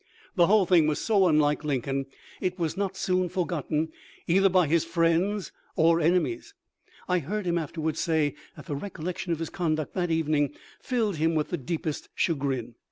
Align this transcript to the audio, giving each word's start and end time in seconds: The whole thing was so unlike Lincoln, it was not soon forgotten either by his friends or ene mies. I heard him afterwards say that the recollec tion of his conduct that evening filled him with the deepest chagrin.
The 0.33 0.47
whole 0.47 0.65
thing 0.65 0.87
was 0.87 0.97
so 0.97 1.27
unlike 1.27 1.63
Lincoln, 1.63 2.07
it 2.41 2.57
was 2.57 2.75
not 2.75 2.97
soon 2.97 3.29
forgotten 3.29 3.91
either 4.25 4.49
by 4.49 4.65
his 4.65 4.83
friends 4.83 5.51
or 5.75 6.01
ene 6.01 6.23
mies. 6.23 6.53
I 7.07 7.19
heard 7.19 7.45
him 7.45 7.59
afterwards 7.59 7.99
say 7.99 8.33
that 8.55 8.65
the 8.65 8.75
recollec 8.75 9.19
tion 9.19 9.31
of 9.31 9.37
his 9.37 9.51
conduct 9.51 9.93
that 9.93 10.09
evening 10.09 10.55
filled 10.79 11.17
him 11.17 11.35
with 11.35 11.49
the 11.49 11.57
deepest 11.59 12.09
chagrin. 12.15 12.73